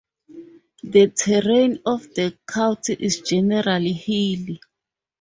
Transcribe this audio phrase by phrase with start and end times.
[0.81, 4.59] The terrain of the county is generally hilly.